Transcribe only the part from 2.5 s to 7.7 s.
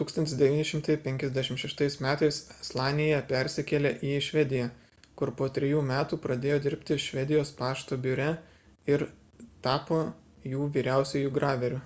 slanija persikėlė į švediją kur po trijų metų pradėjo dirbti švedijos